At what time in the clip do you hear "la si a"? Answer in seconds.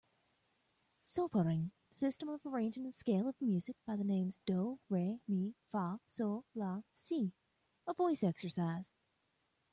6.55-7.93